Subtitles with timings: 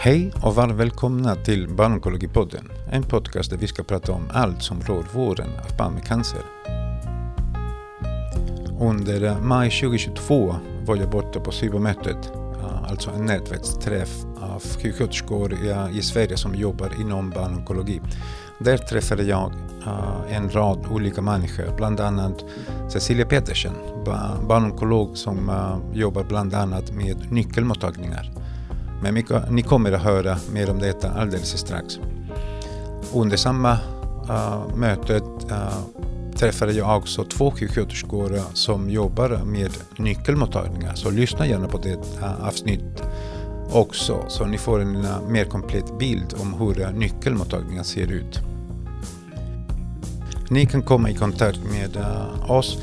[0.00, 4.80] Hej och varmt välkomna till Barnonkologipodden, en podcast där vi ska prata om allt som
[4.80, 6.40] rör vården av barn med cancer.
[8.80, 10.56] Under maj 2022
[10.86, 16.54] var jag borta på Cybermötet, eh, alltså en nätverksträff av sjuksköterskor i eh, Sverige som
[16.54, 18.00] jobbar inom barnonkologi.
[18.58, 19.52] Där träffade jag
[19.86, 22.44] eh, en rad olika människor, bland annat
[22.88, 23.74] Cecilia Petersen,
[24.48, 25.50] barnonkolog som
[25.92, 28.32] jobbar bland annat med nyckelmottagningar.
[29.02, 31.98] Men ni kommer att höra mer om detta alldeles strax.
[33.14, 36.02] Under samma uh, mötet uh,
[36.36, 40.94] träffade jag också två sjuksköterskor som jobbar med nyckelmottagningar.
[40.94, 43.02] Så lyssna gärna på det uh, avsnitt
[43.72, 48.40] också så ni får en uh, mer komplett bild om hur uh, nyckelmottagningar ser ut.
[50.50, 52.78] Ni kan komma i kontakt med uh, oss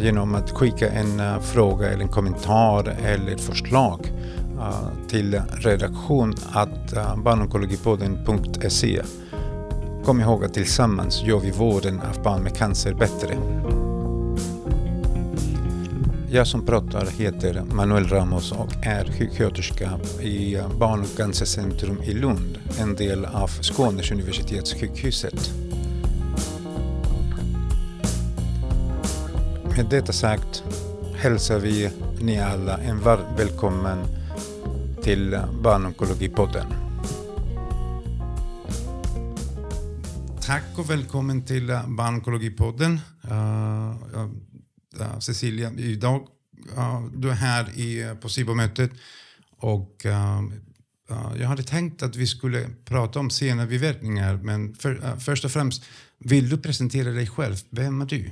[0.00, 4.12] genom att skicka en fråga eller en kommentar eller ett förslag
[4.58, 9.02] Eh, till redaktion att eh, barnonkologipodden.se.
[10.04, 13.36] Kom ihåg att tillsammans gör vi vården av barn med cancer bättre.
[16.30, 19.90] Jag som pratar heter Manuel Ramos och är sjuksköterska
[20.20, 25.50] i eh, Barn och cancercentrum i Lund, en del av Skånes universitetssjukhuset.
[29.76, 30.62] Med detta sagt
[31.16, 33.98] hälsar vi ni alla en varmt välkommen
[35.06, 36.66] till Barnonkologipodden.
[40.42, 43.00] Tack och välkommen till Barnonkologipodden.
[43.24, 44.30] Uh, eh,
[45.00, 46.28] uh, Cecilia, idag
[46.76, 48.90] uh, du är här i, på SIBO-mötet
[49.58, 50.42] och eh,
[51.38, 55.50] jag hade tänkt att vi skulle prata om sena biverkningar men för, eh, först och
[55.50, 55.84] främst,
[56.18, 57.56] vill du presentera dig själv?
[57.70, 58.30] Vem är du?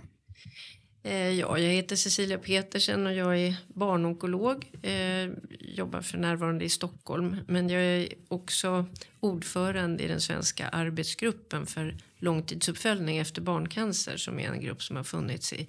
[1.07, 4.71] Eh, ja, jag heter Cecilia Petersen och jag är barnonkolog.
[4.83, 7.37] Jag jobbar för närvarande i Stockholm.
[7.49, 8.87] Men jag är också
[9.21, 15.05] ordförande i den svenska arbetsgruppen för långtidsuppföljning efter barncancer som är en grupp som har
[15.05, 15.69] funnits i,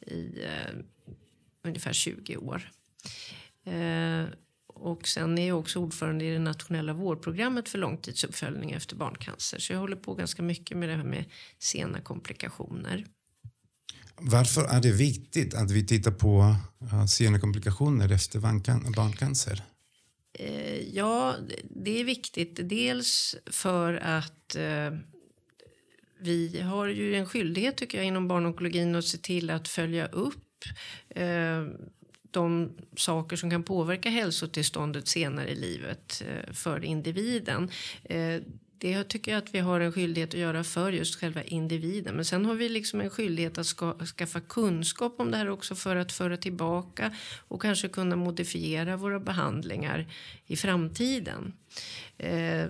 [0.00, 0.78] i eh,
[1.64, 2.70] ungefär 20 år.
[3.64, 4.24] Eh,
[4.66, 9.58] och sen är jag också ordförande i det nationella vårdprogrammet för långtidsuppföljning efter barncancer.
[9.58, 11.24] Så jag håller på ganska mycket med det här med
[11.58, 13.06] sena komplikationer.
[14.22, 16.56] Varför är det viktigt att vi tittar på
[16.92, 18.38] eh, sena komplikationer efter
[18.96, 19.62] barncancer?
[20.32, 21.34] Eh, ja,
[21.70, 22.68] det är viktigt.
[22.68, 24.90] Dels för att eh,
[26.20, 30.64] vi har ju en skyldighet tycker jag inom barnonkologin att se till att följa upp
[32.30, 36.22] de saker som kan påverka hälsotillståndet senare i livet
[36.52, 37.70] för individen
[38.80, 42.14] det tycker jag att vi har en skyldighet att göra för just själva individen.
[42.16, 45.74] Men sen har vi liksom en skyldighet att ska, skaffa kunskap om det här också
[45.74, 47.16] för att föra tillbaka
[47.48, 50.06] och kanske kunna modifiera våra behandlingar
[50.46, 51.52] i framtiden.
[52.18, 52.66] Eh,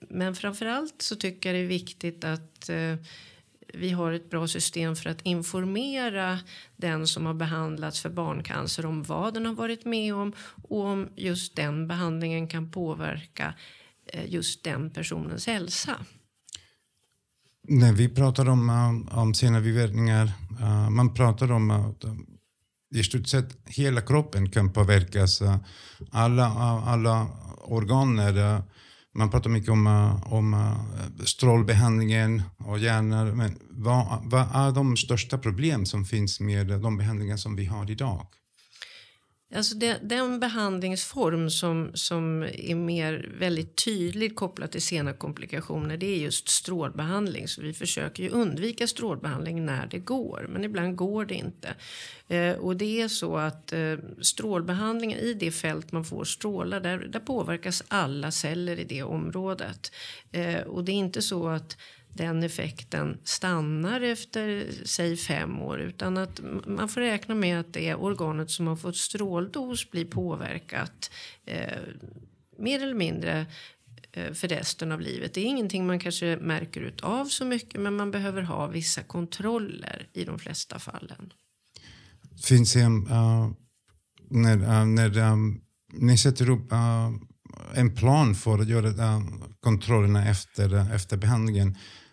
[0.00, 2.96] men framförallt så tycker jag det är viktigt att eh,
[3.74, 6.38] vi har ett bra system för att informera
[6.76, 10.32] den som har behandlats för barncancer om vad den har varit med om
[10.68, 13.54] och om just den behandlingen kan påverka
[14.12, 15.96] Eh, just den personens hälsa.
[17.68, 22.04] När vi pratar om, eh, om sena biverkningar, eh, man pratar om att
[22.94, 25.42] i stort sett hela kroppen kan påverkas.
[26.10, 26.46] Alla,
[26.86, 27.28] alla
[27.64, 28.62] organer.
[29.14, 29.86] man pratar mycket om,
[30.24, 30.76] om
[31.24, 33.36] strålbehandlingen och hjärnan.
[33.36, 37.90] Men vad, vad är de största problem som finns med de behandlingar som vi har
[37.90, 38.26] idag?
[39.54, 46.06] Alltså det, den behandlingsform som, som är mer väldigt tydligt kopplad till sena komplikationer det
[46.06, 47.48] är just strålbehandling.
[47.48, 51.74] Så vi försöker ju undvika strålbehandling när det går, men ibland går det inte.
[52.28, 56.98] Eh, och det är så att eh, strålbehandlingen i det fält man får strålar, där,
[56.98, 59.92] där påverkas alla celler i det området.
[60.32, 61.76] Eh, och det är inte så att
[62.16, 67.94] den effekten stannar efter säg fem år utan att man får räkna med att det
[67.94, 71.10] organet som har fått stråldos blir påverkat
[71.46, 71.78] eh,
[72.58, 73.46] mer eller mindre
[74.12, 75.34] eh, för resten av livet.
[75.34, 80.08] Det är ingenting man kanske märker av så mycket men man behöver ha vissa kontroller
[80.12, 81.32] i de flesta fallen.
[82.44, 83.50] Finns det uh,
[84.30, 85.60] när, uh, när um,
[85.92, 87.12] ni sätter upp uh,
[87.74, 89.22] en plan för att göra
[89.60, 92.05] kontrollerna efter, efter behandlingen Uh,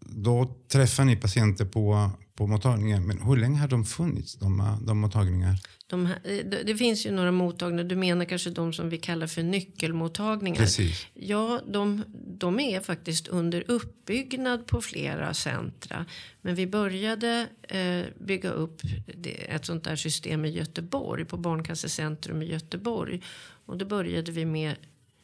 [0.00, 3.06] då träffar ni patienter på, på mottagningen.
[3.06, 5.60] Men hur länge har de funnits, de, de mottagningar?
[5.86, 7.84] De här, det, det, finns ju några mottagningar.
[7.84, 10.58] Du menar kanske de som vi kallar för nyckelmottagningar.
[10.58, 11.06] Precis.
[11.14, 16.06] Ja, de, de är faktiskt under uppbyggnad på flera centra.
[16.42, 18.80] Men vi började eh, bygga upp
[19.48, 21.24] ett sånt där system i Göteborg.
[21.24, 23.22] På Barncancercentrum i Göteborg.
[23.66, 24.76] Och då började vi med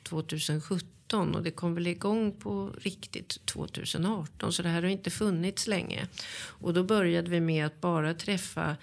[0.03, 5.67] 2017 och det kom väl igång på riktigt 2018 så det här har inte funnits
[5.67, 6.09] länge.
[6.35, 8.77] Och då började vi med att bara träffa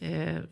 [0.00, 0.42] eh, eh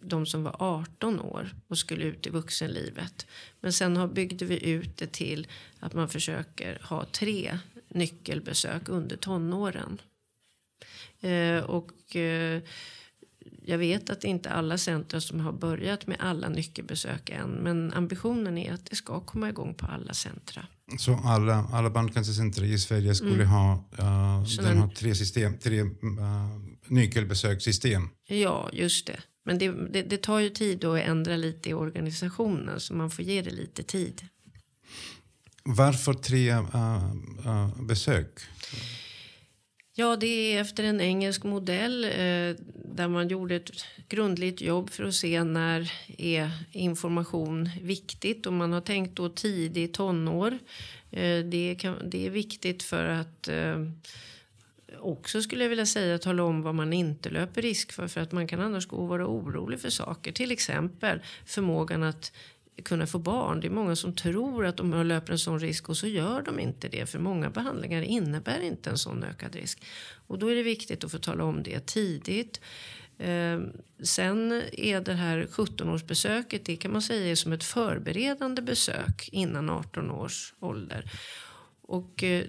[0.00, 3.26] de som var 18 år och skulle ut i vuxenlivet.
[3.60, 5.46] Men sen har, byggde vi ut det till
[5.80, 10.00] att man försöker ha tre nyckelbesök under tonåren.
[11.20, 12.62] Eh, och eh,
[13.66, 17.50] jag vet att det inte är alla centra som har börjat med alla nyckelbesök än.
[17.50, 20.66] Men ambitionen är att det ska komma igång på alla centra.
[20.98, 23.46] Så alla, alla barncancercentra i Sverige skulle mm.
[23.46, 25.90] ha, uh, den har tre, system, tre uh,
[26.88, 28.08] nyckelbesökssystem?
[28.28, 29.20] Ja, just det.
[29.44, 33.24] Men det, det, det, tar ju tid att ändra lite i organisationen så man får
[33.24, 34.22] ge det lite tid.
[35.62, 38.40] Varför tre uh, besök?
[39.96, 42.56] Ja, det är efter en engelsk modell eh,
[42.94, 43.70] där man gjorde ett
[44.08, 49.94] grundligt jobb för att se när är information viktigt och man har tänkt då tidigt
[49.94, 50.58] tonår.
[51.10, 53.86] Eh, det, kan, det är viktigt för att eh,
[54.98, 58.32] också skulle jag vilja säga tala om vad man inte löper risk för för att
[58.32, 60.32] man kan annars gå och vara orolig för saker.
[60.32, 62.32] Till exempel förmågan att
[62.82, 63.60] kunna få barn.
[63.60, 66.60] Det är många som tror att de löper en sån risk och så gör de
[66.60, 67.06] inte det.
[67.06, 69.84] För många behandlingar innebär inte en sån ökad risk.
[70.26, 72.60] Och då är det viktigt att få tala om det tidigt.
[73.18, 73.72] Ehm,
[74.02, 79.70] sen är det här 17-årsbesöket, det kan man säga är som ett förberedande besök innan
[79.70, 81.10] 18 års ålder.
[81.82, 82.44] Och eh,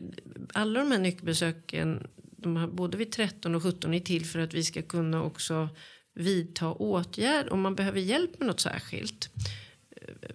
[0.54, 2.08] alla de här nyckelbesöken,
[2.38, 5.70] de har, både vid 13 och 17 är till för att vi ska kunna också
[6.14, 9.30] vidta åtgärd om man behöver hjälp med något särskilt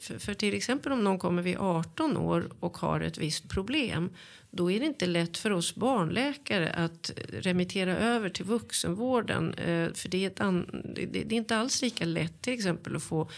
[0.00, 4.10] för, för, till exempel om någon kommer vid 18 år och har ett visst problem.
[4.50, 9.54] Då är det inte lätt för oss barnläkare att remittera över till vuxenvården.
[9.54, 12.96] Eh, för det är, ett an, det, det är inte alls lika lätt till exempel
[12.96, 13.30] att få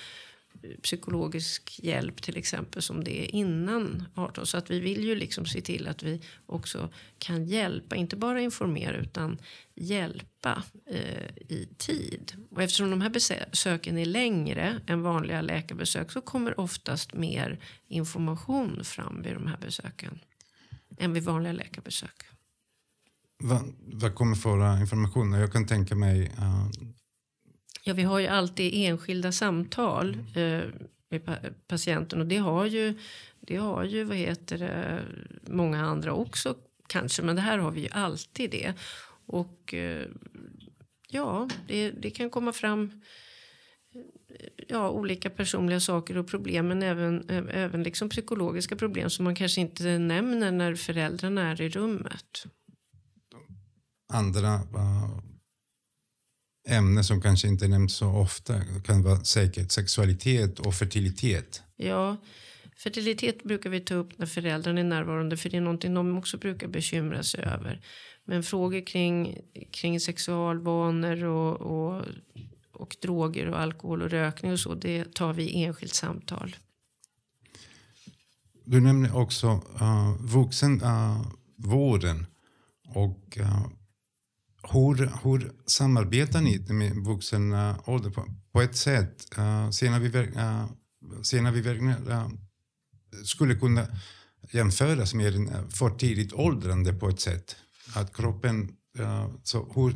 [0.82, 4.46] psykologisk hjälp till exempel som det är innan 18.
[4.46, 8.40] Så att vi vill ju liksom se till att vi också kan hjälpa, inte bara
[8.40, 9.38] informera utan
[9.74, 12.32] hjälpa eh, i tid.
[12.50, 18.84] Och eftersom de här besöken är längre än vanliga läkarbesök så kommer oftast mer information
[18.84, 20.18] fram vid de här besöken
[20.98, 22.22] än vid vanliga läkarbesök.
[23.38, 25.32] Vad, vad kommer för information?
[25.32, 26.66] Jag kan tänka mig uh
[27.84, 30.62] Ja, vi har ju alltid enskilda samtal eh,
[31.10, 31.36] med pa
[31.66, 32.98] patienten och det har ju,
[33.40, 35.02] det har ju vad heter det,
[35.46, 36.54] många andra också
[36.88, 38.74] kanske, men det här har vi ju alltid det.
[39.26, 40.06] Och eh,
[41.08, 43.02] ja, det, det kan komma fram
[44.68, 49.60] ja, olika personliga saker och problem men även, även liksom psykologiska problem som man kanske
[49.60, 52.44] inte nämner när föräldrarna är i rummet.
[54.12, 54.60] Andra
[56.68, 61.62] ämne som kanske inte nämns så ofta kan vara säkert sexualitet och fertilitet.
[61.76, 62.16] Ja,
[62.82, 66.38] fertilitet brukar vi ta upp när föräldrarna är närvarande för det är någonting de också
[66.38, 67.80] brukar bekymra sig över.
[68.24, 69.38] Men frågor kring,
[69.70, 72.04] kring sexualvanor och, och,
[72.72, 76.56] och droger och alkohol och rökning och så, det tar vi i enskilt samtal.
[78.64, 79.46] Du nämner också
[79.80, 83.66] uh, vuxenvården uh, och uh,
[84.70, 87.52] hur, hur samarbetar ni med vuxen
[87.84, 89.38] ålder på, på ett sätt?
[89.38, 90.66] Eh, uh, ser vi, uh, eh,
[91.22, 92.28] ser vi verkligen uh,
[93.24, 93.86] skulle kunna
[94.52, 97.56] jämföras med en för tidigt åldrande på ett sätt?
[97.94, 99.94] Att kroppen, uh, så hur,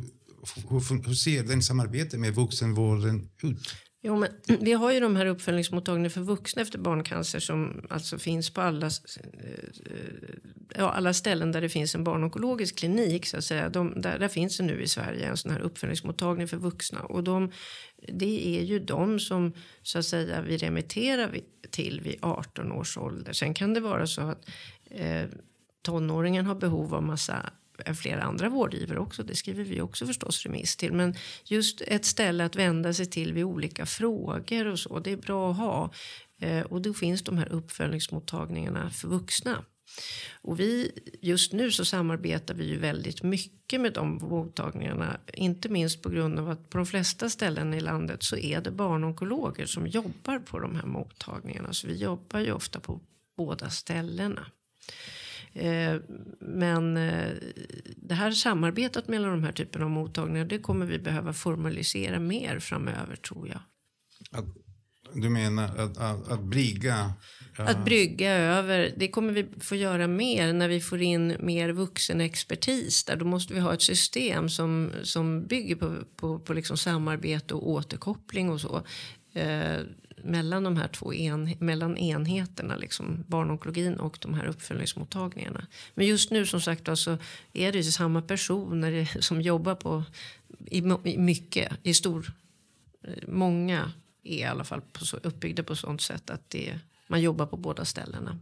[0.69, 3.75] hur, hur ser den samarbete med vuxenvården ut?
[4.07, 4.29] Jo, men
[4.61, 8.87] vi har ju de här uppföljningsmottagningarna för vuxna efter barncancer som alltså finns på alla,
[8.87, 8.91] eh,
[10.75, 13.25] ja, alla ställen där det finns en barnonkologisk klinik.
[13.25, 13.69] Så att säga.
[13.69, 16.99] De, där, där finns det nu i Sverige en sån här uppföljningsmottagning för vuxna.
[16.99, 17.51] Och de,
[18.07, 21.37] det är ju de som så att säga, vi remitterar
[21.71, 23.33] till vid 18 års ålder.
[23.33, 24.49] Sen kan det vara så att
[24.89, 25.25] eh,
[25.81, 27.49] tonåringen har behov av massa
[27.85, 29.23] Eh, flera andra vårdgivare också.
[29.23, 30.93] Det skriver vi också förstås remiss till.
[30.93, 31.15] Men
[31.45, 34.99] just ett ställe att vända sig till vid olika frågor och så.
[34.99, 35.91] Det är bra att ha.
[36.41, 39.65] Eh, och då finns de här uppföljningsmottagningarna för vuxna.
[40.41, 40.91] Och vi,
[41.21, 45.19] just nu så samarbetar vi ju väldigt mycket med de mottagningarna.
[45.33, 48.71] Inte minst på grund av att på de flesta ställen i landet så är det
[48.71, 51.73] barnonkologer som jobbar på de här mottagningarna.
[51.73, 53.01] Så vi jobbar ju ofta på
[53.37, 54.45] båda ställena.
[55.53, 55.95] Eh,
[56.39, 57.31] men eh,
[57.95, 62.59] det här samarbetet mellan de här typerna av mottagningar det kommer vi behöva formalisera mer
[62.59, 63.61] framöver tror jag.
[64.31, 64.45] Att,
[65.13, 67.13] du menar att, att, att brygga?
[67.57, 67.63] Ja.
[67.63, 73.03] Att brygga över, det kommer vi få göra mer när vi får in mer vuxenexpertis
[73.03, 73.15] där.
[73.15, 77.69] Då måste vi ha ett system som, som bygger på, på, på liksom samarbete och
[77.69, 78.83] återkoppling och så.
[80.23, 85.67] Mellan de här två en, mellan enheterna, liksom barnonkologin och de här uppföljningsmottagningarna.
[85.93, 87.17] Men just nu som sagt så
[87.53, 90.03] är det ju samma personer som jobbar på
[90.65, 92.33] i, i mycket, i stor,
[93.03, 93.91] eh, många
[94.23, 97.57] är i alla fall på så, uppbyggda på sånt sätt att det, man jobbar på
[97.57, 98.39] båda ställena.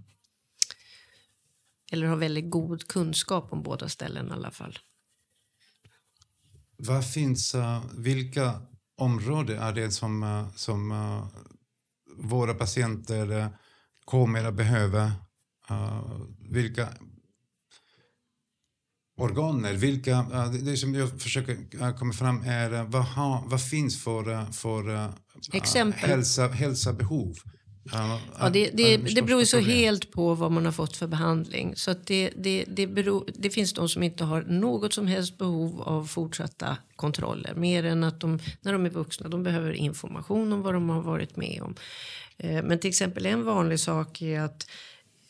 [1.91, 4.79] Eller har väldigt god kunskap om båda ställena i alla fall.
[6.77, 8.61] Vad finns, eh, vilka
[8.95, 10.91] områden är det som, eh, som
[12.17, 13.49] våra patienter
[14.05, 15.11] kommer att behöva?
[16.49, 16.89] vilka
[19.17, 20.21] organer, vilka,
[20.61, 25.13] det som jag försöker komma fram är vad, ha, vad finns för, för
[25.53, 26.09] Exempel.
[26.09, 27.35] hälsa, hälsabehov?
[27.91, 31.75] Ja, det, det, det beror ju så helt på vad man har fått för behandling.
[31.75, 35.81] Så det, det, det, beror, det finns de som inte har något som helst behov
[35.81, 37.53] av fortsatta kontroller.
[37.55, 41.01] Mer än att de, när de är vuxna, de behöver information om vad de har
[41.01, 41.75] varit med om.
[42.37, 44.67] Eh, men till exempel en vanlig sak är att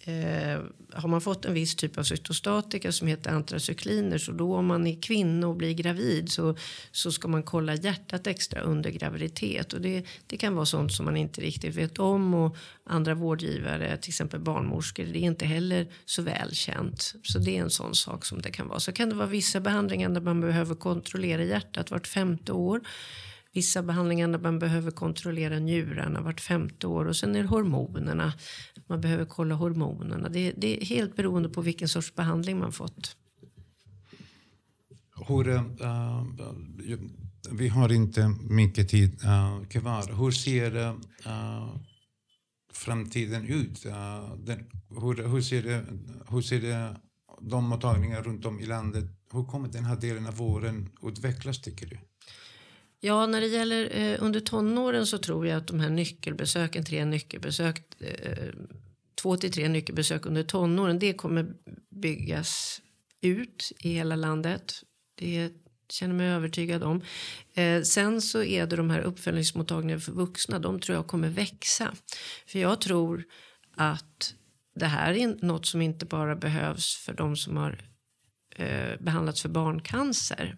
[0.08, 0.60] Eh,
[0.94, 4.88] har man fått en viss typ av cytostatika som heter antracykliner så då om man
[4.88, 6.56] är kvinna och blir gravid så,
[6.92, 11.06] så ska man kolla hjärtat extra under graviditet och det, det kan vara sånt som
[11.06, 15.88] man inte riktigt vet om och andra vårdgivare, till exempel barnmorskor, det är inte heller
[16.06, 17.16] så välkänt.
[17.24, 18.80] Så det är en sån sak som det kan vara.
[18.80, 22.82] Så kan det vara vissa behandlingar där man behöver kontrollera hjärtat vart femte år
[23.56, 28.34] vissa behandlingar där man behöver kontrollera njurarna vart femte år och sen är det hormonerna.
[28.88, 30.30] Man behöver kolla hormonerna.
[30.30, 33.18] Det, det är helt beroende på vilken sorts behandling man fått.
[35.28, 36.24] Hur, uh,
[37.52, 40.24] vi har inte mycket tid uh, kvar.
[40.24, 41.76] Hur ser uh,
[42.74, 43.86] framtiden ut?
[43.86, 45.86] Uh, den, hur, hur, ser det,
[46.30, 46.96] hur ser det,
[47.42, 51.88] de mottagningar runt om i landet, hur kommer den här delen av våren utvecklas tycker
[51.88, 51.98] du?
[53.06, 57.06] Ja, när det gäller eh, under tonåren så tror jag att de här nyckelbesöken, tre
[57.06, 58.54] nyckelbesök, eh,
[59.22, 61.54] två till tre nyckelbesök under tonåren, det kommer
[62.02, 62.82] byggas
[63.22, 64.74] ut i hela landet.
[65.16, 65.52] Det
[65.90, 67.02] känner mig övertygad om.
[67.54, 71.94] Eh, sen så är det de här uppföljningsmottagningarna för vuxna, de tror jag kommer växa.
[72.48, 73.24] För jag tror
[73.76, 74.34] att
[74.76, 77.90] det här är något som inte bara behövs för de som har
[78.56, 80.58] eh, behandlats för barncancer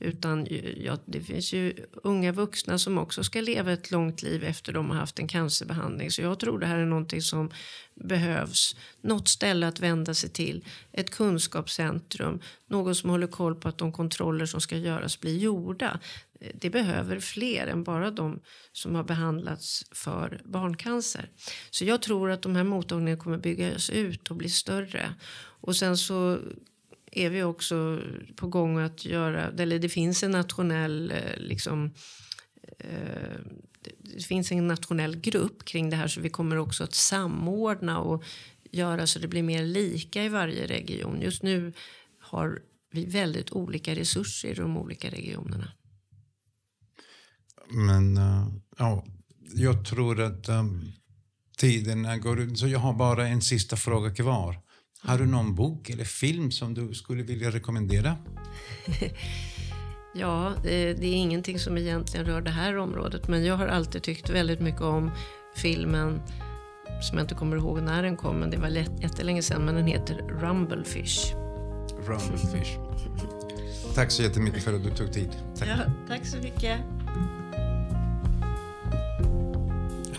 [0.00, 4.72] utan ja, det finns ju unga vuxna som också ska leva ett långt liv efter
[4.72, 6.10] de har haft en cancerbehandling.
[6.10, 7.50] Så jag tror det här är någonting som
[7.94, 8.76] behövs.
[9.00, 10.64] Något ställe att vända sig till.
[10.92, 12.40] Ett kunskapscentrum.
[12.66, 16.00] Någon som håller koll på att de kontroller som ska göras blir gjorda.
[16.54, 18.40] Det behöver fler än bara de
[18.72, 21.30] som har behandlats för barncancer.
[21.70, 25.14] Så jag tror att de här mottagningarna kommer byggas ut och bli större.
[25.60, 26.38] Och sen så
[27.18, 28.02] är vi också
[28.36, 31.94] på gång att göra, eller det finns en nationell eh, liksom
[32.78, 33.38] eh,
[34.16, 38.24] det finns en nationell grupp kring det här så vi kommer också att samordna och
[38.70, 41.20] göra så det blir mer lika i varje region.
[41.20, 41.72] Just nu
[42.20, 45.72] har vi väldigt olika resurser i de olika regionerna.
[47.70, 48.48] Men uh,
[48.78, 49.04] ja,
[49.54, 50.92] jag tror att um,
[51.56, 52.58] tiden går ut.
[52.58, 54.60] Så jag har bara en sista fråga kvar.
[55.00, 58.16] Har du någon bok eller film som du skulle vilja rekommendera?
[60.14, 64.30] ja, det, är ingenting som egentligen rör det här området men jag har alltid tyckt
[64.30, 65.10] väldigt mycket om
[65.56, 66.20] filmen
[67.02, 69.86] som jag inte kommer ihåg när den kom, men det var jättelänge sedan, men den
[69.86, 71.34] heter Rumblefish.
[72.06, 72.78] Rumblefish.
[73.94, 75.30] Tack så jättemycket för att du tog tid.
[75.58, 75.76] Tack, ja,
[76.08, 76.78] tack så mycket.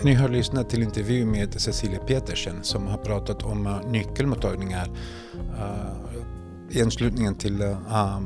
[0.01, 4.87] Ni har lyssnat till intervju med Cecilia Petersen som har pratat om uh, nyckelmottagningar
[5.35, 6.21] uh,
[6.69, 8.21] i anslutningen till uh,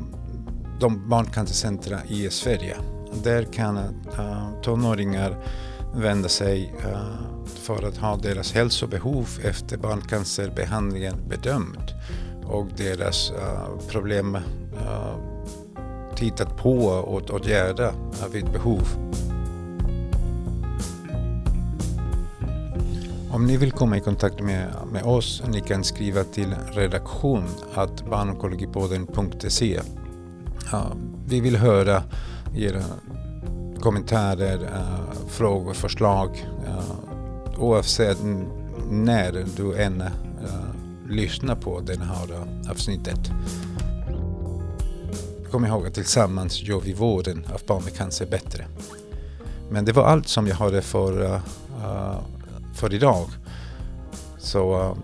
[0.80, 2.76] de barncancercentra i Sverige.
[3.22, 5.36] Där kan uh, tonåringar
[5.94, 6.74] vända sig
[7.44, 11.94] för att ha deras hälsobehov efter barncancerbehandlingen bedömt
[12.44, 13.32] och deras
[13.88, 14.38] problem
[16.16, 17.94] tittat på och åtgärda
[18.32, 18.88] vid behov.
[23.34, 28.10] Om ni vill komma i kontakt med, med oss ni kan skriva till redaktion att
[28.10, 29.80] barnonkologipodden.se.
[30.72, 30.92] Ja,
[31.26, 32.02] vi vill höra
[32.56, 32.82] era
[33.80, 38.18] kommentarer, uh, frågor, förslag uh, oavsett
[38.90, 40.08] när du än uh,
[41.08, 43.30] lyssnar på det här avsnittet.
[45.50, 48.66] Kom ihåg att tillsammans gör vi vården av barn med cancer bättre.
[49.70, 51.40] Men det var allt som jag hade för
[52.74, 53.26] för idag.
[54.38, 54.96] Så uh,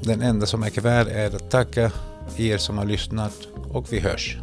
[0.00, 1.92] den enda som är kvar är att tacka
[2.36, 3.34] er som har lyssnat
[3.72, 4.38] och vi hörs.